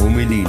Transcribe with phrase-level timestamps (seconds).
[0.00, 0.46] Homelin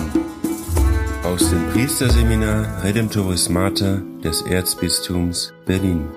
[1.24, 6.10] aus dem Priesterseminar Redemptoris Mater des Erzbistums Berlin.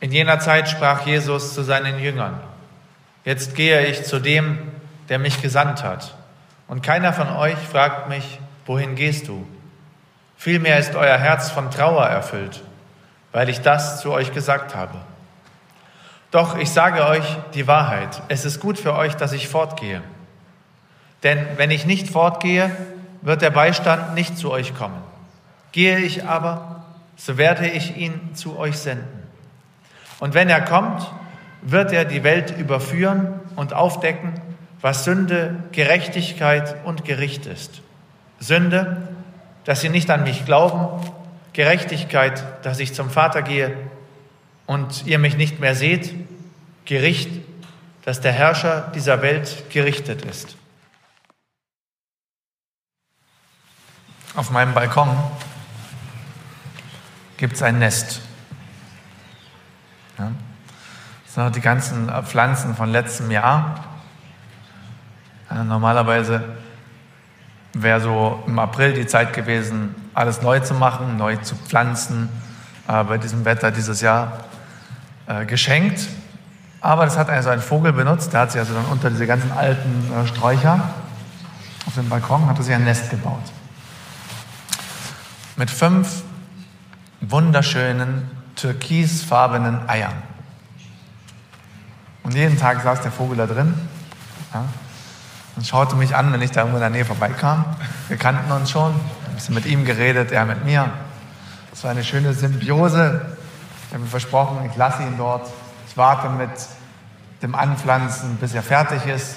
[0.00, 2.40] In jener Zeit sprach Jesus zu seinen Jüngern,
[3.24, 4.58] Jetzt gehe ich zu dem,
[5.08, 6.16] der mich gesandt hat.
[6.66, 9.46] Und keiner von euch fragt mich, wohin gehst du?
[10.36, 12.62] Vielmehr ist euer Herz von Trauer erfüllt,
[13.32, 14.94] weil ich das zu euch gesagt habe.
[16.30, 17.24] Doch ich sage euch
[17.54, 20.02] die Wahrheit, es ist gut für euch, dass ich fortgehe.
[21.22, 22.70] Denn wenn ich nicht fortgehe,
[23.22, 25.02] wird der Beistand nicht zu euch kommen.
[25.72, 26.84] Gehe ich aber,
[27.16, 29.22] so werde ich ihn zu euch senden.
[30.20, 31.06] Und wenn er kommt,
[31.62, 34.34] wird er die Welt überführen und aufdecken,
[34.80, 37.80] was Sünde, Gerechtigkeit und Gericht ist.
[38.38, 39.08] Sünde,
[39.64, 41.04] dass sie nicht an mich glauben,
[41.58, 43.76] Gerechtigkeit, dass ich zum Vater gehe
[44.66, 46.14] und ihr mich nicht mehr seht,
[46.84, 47.32] Gericht,
[48.04, 50.54] dass der Herrscher dieser Welt gerichtet ist.
[54.36, 55.08] Auf meinem Balkon
[57.38, 58.20] gibt es ein Nest.
[60.16, 60.30] Ja?
[61.24, 63.84] Das sind die ganzen Pflanzen von letztem Jahr.
[65.50, 66.56] Ja, normalerweise
[67.72, 72.28] wäre so im April die Zeit gewesen, alles neu zu machen, neu zu pflanzen.
[72.86, 74.44] Äh, bei diesem Wetter dieses Jahr
[75.26, 76.08] äh, geschenkt.
[76.80, 78.32] Aber das hat also ein Vogel benutzt.
[78.32, 80.90] Der hat sich also dann unter diese ganzen alten äh, Sträucher
[81.88, 83.40] auf dem Balkon hat er sich ein Nest gebaut.
[85.56, 86.22] Mit fünf
[87.22, 90.12] wunderschönen türkisfarbenen Eiern.
[92.24, 93.72] Und jeden Tag saß der Vogel da drin
[94.52, 94.64] ja,
[95.56, 97.64] und schaute mich an, wenn ich da irgendwo in der Nähe vorbeikam.
[98.08, 98.94] Wir kannten uns schon,
[99.38, 100.90] bisschen mit ihm geredet, er mit mir.
[101.72, 103.24] Es war eine schöne Symbiose.
[103.86, 105.48] Ich habe mir versprochen, ich lasse ihn dort.
[105.88, 106.50] Ich warte mit
[107.42, 109.36] dem Anpflanzen, bis er fertig ist.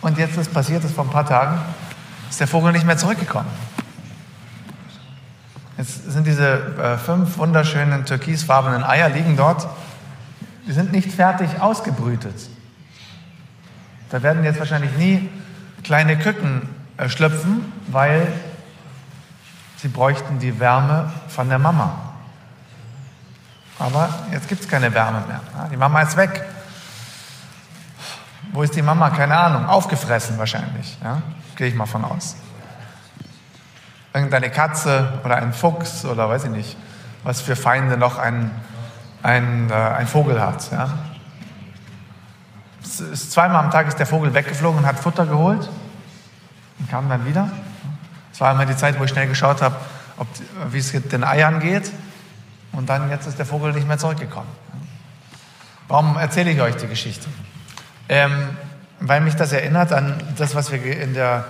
[0.00, 1.60] Und jetzt ist passiert, ist vor ein paar Tagen,
[2.28, 3.48] ist der Vogel nicht mehr zurückgekommen.
[5.78, 9.68] Jetzt sind diese äh, fünf wunderschönen türkisfarbenen Eier liegen dort
[10.66, 12.34] die sind nicht fertig ausgebrütet.
[14.10, 15.28] Da werden jetzt wahrscheinlich nie
[15.84, 18.26] kleine Küken äh, schlüpfen, weil
[19.76, 21.92] sie bräuchten die Wärme von der Mama.
[23.78, 25.40] Aber jetzt gibt es keine Wärme mehr.
[25.70, 26.42] Die Mama ist weg.
[28.52, 29.10] Wo ist die Mama?
[29.10, 29.66] Keine Ahnung.
[29.66, 30.96] Aufgefressen wahrscheinlich.
[31.04, 31.20] Ja?
[31.56, 32.36] Gehe ich mal von aus.
[34.14, 36.76] Irgendeine Katze oder ein Fuchs oder weiß ich nicht,
[37.22, 38.50] was für Feinde noch ein
[39.26, 40.70] ein, äh, ein Vogel hat.
[40.70, 40.88] Ja.
[42.82, 45.68] Ist, zweimal am Tag ist der Vogel weggeflogen und hat Futter geholt
[46.78, 47.50] und kam dann wieder.
[48.32, 49.76] Es war immer die Zeit, wo ich schnell geschaut habe,
[50.70, 51.90] wie es den Eiern geht.
[52.72, 54.48] Und dann jetzt ist der Vogel nicht mehr zurückgekommen.
[55.88, 57.26] Warum erzähle ich euch die Geschichte?
[58.08, 58.56] Ähm,
[59.00, 61.44] weil mich das erinnert an das, was wir in der,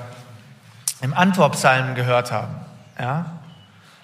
[1.00, 2.54] im Antwortpsalm gehört haben.
[2.98, 3.26] Ja?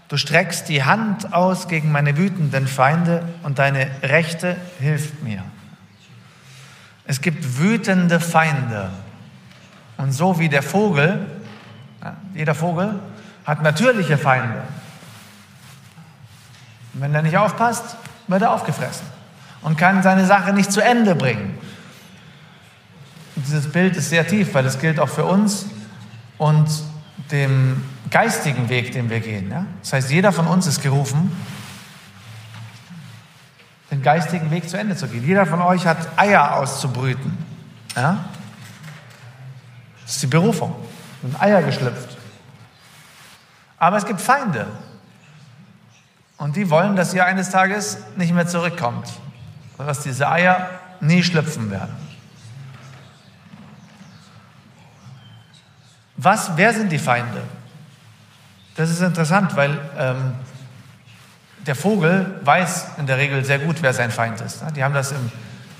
[0.08, 5.42] Du streckst die Hand aus gegen meine wütenden Feinde und deine Rechte hilft mir.
[7.04, 8.90] Es gibt wütende Feinde.
[10.02, 11.24] Und so wie der Vogel,
[12.34, 12.98] jeder Vogel
[13.44, 14.62] hat natürliche Feinde.
[16.92, 17.96] Und wenn er nicht aufpasst,
[18.26, 19.06] wird er aufgefressen
[19.62, 21.56] und kann seine Sache nicht zu Ende bringen.
[23.36, 25.66] Und dieses Bild ist sehr tief, weil es gilt auch für uns
[26.36, 26.68] und
[27.30, 29.52] dem geistigen Weg, den wir gehen.
[29.52, 29.66] Ja?
[29.82, 31.30] Das heißt, jeder von uns ist gerufen,
[33.92, 35.24] den geistigen Weg zu Ende zu gehen.
[35.24, 37.38] Jeder von euch hat Eier auszubrüten.
[37.94, 38.24] Ja?
[40.02, 40.74] Das ist die Berufung.
[41.22, 42.16] Sind Eier geschlüpft.
[43.78, 44.66] Aber es gibt Feinde.
[46.36, 49.08] Und die wollen, dass ihr eines Tages nicht mehr zurückkommt.
[49.78, 50.70] Dass diese Eier
[51.00, 51.94] nie schlüpfen werden.
[56.16, 57.42] Was, wer sind die Feinde?
[58.76, 60.34] Das ist interessant, weil ähm,
[61.66, 64.64] der Vogel weiß in der Regel sehr gut, wer sein Feind ist.
[64.76, 65.30] Die haben das im,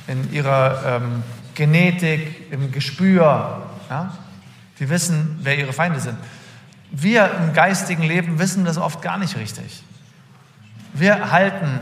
[0.06, 1.22] in ihrer ähm,
[1.54, 3.62] Genetik, im Gespür.
[3.92, 4.10] Ja?
[4.78, 6.16] Die wissen, wer ihre Feinde sind.
[6.90, 9.84] Wir im geistigen Leben wissen das oft gar nicht richtig.
[10.94, 11.78] Wir halten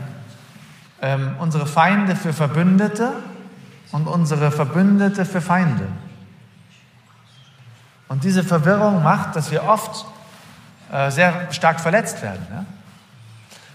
[1.01, 3.13] ähm, unsere Feinde für Verbündete
[3.93, 5.87] und unsere Verbündete für Feinde.
[8.09, 10.05] Und diese Verwirrung macht, dass wir oft
[10.91, 12.45] äh, sehr stark verletzt werden.
[12.51, 12.65] Ja?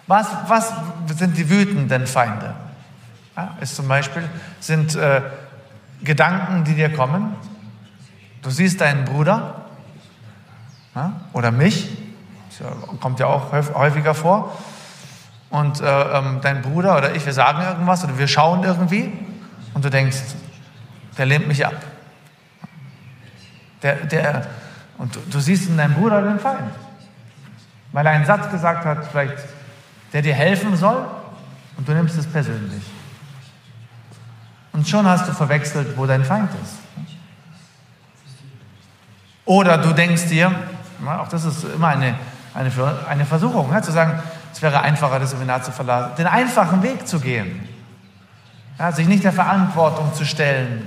[0.06, 0.75] Was, was
[1.17, 2.55] sind die wütenden Feinde?
[3.35, 4.29] Ja, ist zum Beispiel,
[4.61, 5.23] sind äh,
[6.03, 7.35] Gedanken, die dir kommen.
[8.46, 9.56] Du siehst deinen Bruder
[10.94, 11.88] ja, oder mich,
[13.00, 14.56] kommt ja auch häufiger vor.
[15.50, 19.12] Und äh, ähm, dein Bruder oder ich, wir sagen irgendwas oder wir schauen irgendwie
[19.75, 20.19] und du denkst,
[21.19, 21.75] der lehnt mich ab.
[23.82, 24.46] Der, der,
[24.99, 26.72] und du, du siehst in deinem Bruder den Feind.
[27.90, 29.38] Weil er einen Satz gesagt hat, vielleicht,
[30.12, 31.04] der dir helfen soll
[31.76, 32.84] und du nimmst es persönlich.
[34.72, 36.76] Und schon hast du verwechselt, wo dein Feind ist.
[39.46, 40.52] Oder du denkst dir,
[41.06, 42.16] auch das ist immer eine,
[42.52, 42.70] eine,
[43.08, 44.20] eine Versuchung, ja, zu sagen,
[44.52, 47.66] es wäre einfacher, das Seminar zu verlassen, den einfachen Weg zu gehen,
[48.78, 50.84] ja, sich nicht der Verantwortung zu stellen.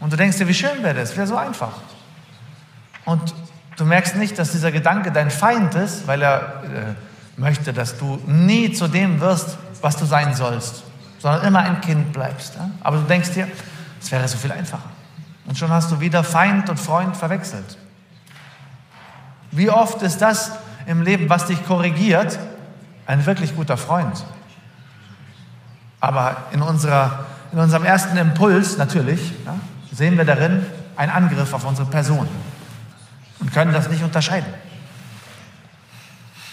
[0.00, 1.72] Und du denkst dir, wie schön wäre das, wäre so einfach.
[3.04, 3.34] Und
[3.76, 8.20] du merkst nicht, dass dieser Gedanke dein Feind ist, weil er äh, möchte, dass du
[8.26, 10.82] nie zu dem wirst, was du sein sollst,
[11.18, 12.56] sondern immer ein Kind bleibst.
[12.56, 12.70] Ja?
[12.80, 13.46] Aber du denkst dir,
[14.00, 14.88] es wäre so viel einfacher.
[15.50, 17.76] Und schon hast du wieder Feind und Freund verwechselt.
[19.50, 20.52] Wie oft ist das
[20.86, 22.38] im Leben, was dich korrigiert,
[23.04, 24.24] ein wirklich guter Freund?
[25.98, 29.56] Aber in, unserer, in unserem ersten Impuls natürlich ja,
[29.90, 30.64] sehen wir darin
[30.94, 32.28] einen Angriff auf unsere Person
[33.40, 34.54] und können das nicht unterscheiden.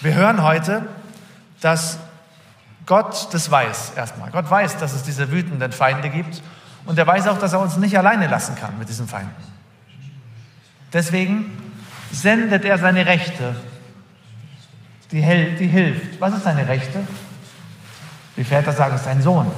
[0.01, 0.87] Wir hören heute,
[1.61, 1.99] dass
[2.87, 4.31] Gott das weiß erstmal.
[4.31, 6.41] Gott weiß, dass es diese wütenden Feinde gibt
[6.85, 9.35] und er weiß auch, dass er uns nicht alleine lassen kann mit diesen Feinden.
[10.93, 11.45] Deswegen
[12.11, 13.55] sendet er seine Rechte,
[15.11, 16.19] die, die hilft.
[16.21, 16.99] Was ist seine Rechte?
[18.37, 19.51] Die Väter sagen, es ist ein Sohn.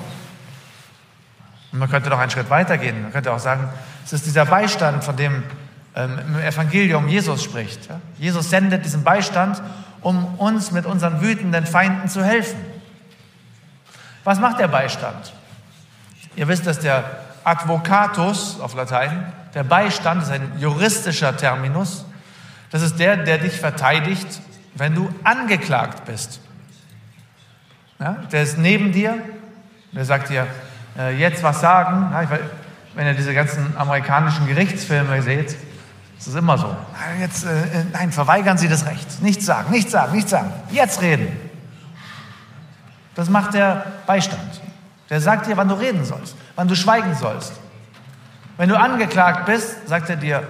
[1.72, 3.04] Und man könnte noch einen Schritt weitergehen.
[3.04, 3.70] Man könnte auch sagen,
[4.04, 5.44] es ist dieser Beistand, von dem
[5.96, 7.90] ähm, im Evangelium Jesus spricht.
[7.90, 8.00] Ja?
[8.18, 9.62] Jesus sendet diesen Beistand,
[10.02, 12.60] um uns mit unseren wütenden Feinden zu helfen.
[14.24, 15.34] Was macht der Beistand?
[16.40, 17.04] Ihr wisst, dass der
[17.44, 22.06] Advocatus auf Latein, der Beistand ist ein juristischer Terminus.
[22.72, 24.40] Das ist der, der dich verteidigt,
[24.74, 26.40] wenn du angeklagt bist.
[28.00, 29.18] Ja, der ist neben dir,
[29.92, 30.48] der sagt dir,
[30.98, 32.10] äh, jetzt was sagen.
[32.14, 32.40] Ja, weiß,
[32.96, 35.58] wenn ihr diese ganzen amerikanischen Gerichtsfilme seht,
[36.18, 36.74] ist es immer so.
[37.20, 39.22] Jetzt, äh, äh, nein, verweigern Sie das Recht.
[39.22, 40.54] Nichts sagen, nichts sagen, nichts sagen.
[40.72, 41.36] Jetzt reden.
[43.16, 44.59] Das macht der Beistand.
[45.10, 47.54] Der sagt dir, wann du reden sollst, wann du schweigen sollst.
[48.58, 50.44] Wenn du angeklagt bist, sagt er dir,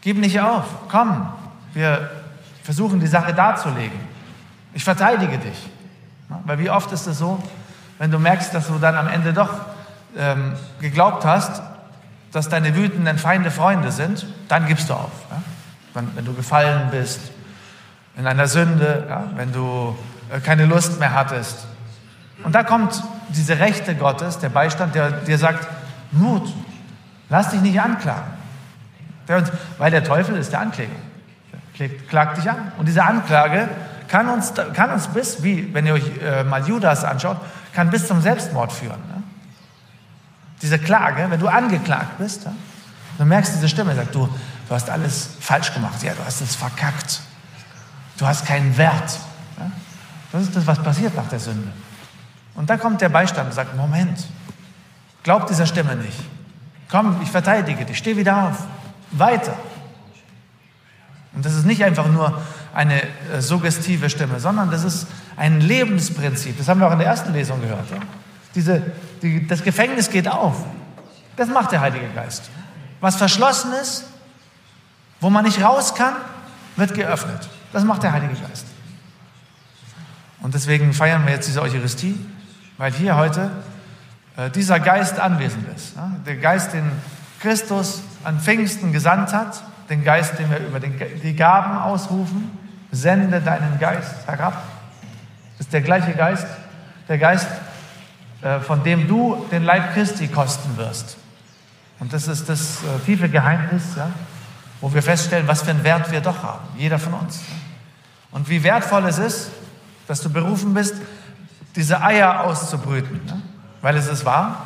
[0.00, 1.28] gib nicht auf, komm,
[1.72, 2.10] wir
[2.62, 3.98] versuchen die Sache darzulegen.
[4.74, 5.70] Ich verteidige dich.
[6.44, 7.42] Weil wie oft ist es so,
[7.98, 9.50] wenn du merkst, dass du dann am Ende doch
[10.16, 11.62] ähm, geglaubt hast,
[12.32, 15.12] dass deine wütenden Feinde Freunde sind, dann gibst du auf.
[15.30, 15.42] Ja?
[15.94, 17.20] Wenn, wenn, du gefallen bist
[18.16, 19.24] in einer Sünde, ja?
[19.36, 19.96] wenn du
[20.30, 21.66] äh, keine Lust mehr hattest,
[22.44, 25.66] und da kommt diese Rechte Gottes, der Beistand, der dir sagt,
[26.12, 26.52] Mut,
[27.28, 28.32] lass dich nicht anklagen.
[29.78, 30.92] weil der Teufel ist der Ankläger.
[32.08, 32.72] Klagt dich an.
[32.78, 33.68] Und diese Anklage
[34.08, 37.38] kann uns, kann uns bis, wie wenn ihr euch äh, mal Judas anschaut,
[37.72, 39.00] kann bis zum Selbstmord führen.
[39.08, 39.22] Ne?
[40.62, 42.52] Diese Klage, wenn du angeklagt bist, ja,
[43.18, 46.56] du merkst diese Stimme, sagt du, du hast alles falsch gemacht, ja, du hast es
[46.56, 47.20] verkackt.
[48.16, 49.18] Du hast keinen Wert.
[49.58, 49.70] Ja?
[50.32, 51.70] Das ist das, was passiert nach der Sünde.
[52.56, 54.26] Und da kommt der Beistand und sagt, Moment,
[55.22, 56.18] glaub dieser Stimme nicht.
[56.90, 58.64] Komm, ich verteidige dich, steh wieder auf,
[59.12, 59.54] weiter.
[61.34, 62.40] Und das ist nicht einfach nur
[62.74, 65.06] eine äh, suggestive Stimme, sondern das ist
[65.36, 66.56] ein Lebensprinzip.
[66.56, 67.90] Das haben wir auch in der ersten Lesung gehört.
[67.90, 67.98] Ja?
[68.54, 68.82] Diese,
[69.20, 70.64] die, das Gefängnis geht auf.
[71.36, 72.48] Das macht der Heilige Geist.
[73.02, 74.04] Was verschlossen ist,
[75.20, 76.14] wo man nicht raus kann,
[76.76, 77.48] wird geöffnet.
[77.72, 78.66] Das macht der Heilige Geist.
[80.40, 82.18] Und deswegen feiern wir jetzt diese Eucharistie
[82.78, 83.50] weil hier heute
[84.36, 85.96] äh, dieser Geist anwesend ist.
[85.96, 86.12] Ja?
[86.26, 86.90] Der Geist, den
[87.40, 92.50] Christus an Pfingsten gesandt hat, den Geist, den wir über den, die Gaben ausrufen,
[92.90, 94.62] sende deinen Geist herab.
[95.58, 96.46] Das ist der gleiche Geist,
[97.08, 97.48] der Geist,
[98.42, 101.16] äh, von dem du den Leib Christi kosten wirst.
[101.98, 104.10] Und das ist das äh, tiefe Geheimnis, ja?
[104.80, 107.40] wo wir feststellen, was für einen Wert wir doch haben, jeder von uns.
[108.30, 109.50] Und wie wertvoll es ist,
[110.06, 110.96] dass du berufen bist,
[111.76, 113.24] diese Eier auszubrüten.
[113.26, 113.42] Ne?
[113.82, 114.56] Weil es ist wahr,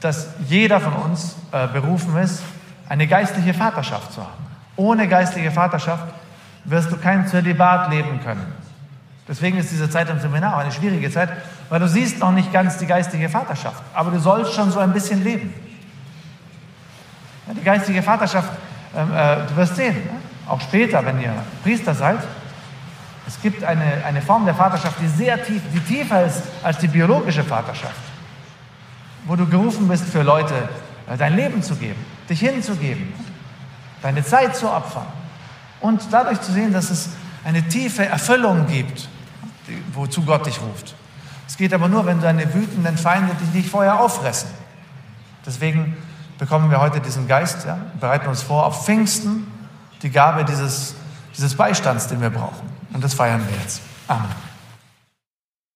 [0.00, 2.42] dass jeder von uns äh, berufen ist,
[2.88, 4.44] eine geistliche Vaterschaft zu haben.
[4.76, 6.04] Ohne geistliche Vaterschaft
[6.64, 8.52] wirst du kein Zölibat leben können.
[9.26, 11.30] Deswegen ist diese Zeit im Seminar auch eine schwierige Zeit,
[11.70, 14.92] weil du siehst noch nicht ganz die geistige Vaterschaft, aber du sollst schon so ein
[14.92, 15.54] bisschen leben.
[17.46, 18.50] Ja, die geistige Vaterschaft,
[18.94, 20.16] ähm, äh, du wirst sehen, ne?
[20.46, 22.18] auch später, wenn ihr Priester seid,
[23.26, 26.88] es gibt eine, eine Form der Vaterschaft, die sehr tief, die tiefer ist als die
[26.88, 27.94] biologische Vaterschaft,
[29.24, 30.54] wo du gerufen bist, für Leute
[31.08, 33.12] äh, dein Leben zu geben, dich hinzugeben,
[34.02, 35.06] deine Zeit zu opfern,
[35.84, 37.10] und dadurch zu sehen, dass es
[37.44, 39.06] eine tiefe Erfüllung gibt,
[39.92, 40.94] wozu Gott dich ruft.
[41.46, 44.48] Es geht aber nur, wenn deine wütenden Feinde dich nicht vorher auffressen.
[45.44, 45.94] Deswegen
[46.38, 49.46] bekommen wir heute diesen Geist, ja, bereiten uns vor auf Pfingsten,
[50.00, 50.94] die Gabe dieses,
[51.36, 52.73] dieses Beistands, den wir brauchen.
[52.94, 53.82] Und das feiern wir jetzt.
[54.08, 54.53] Amen.